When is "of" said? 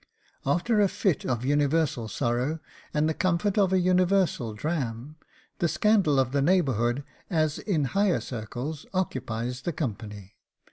1.25-1.45, 3.59-3.71, 6.19-6.31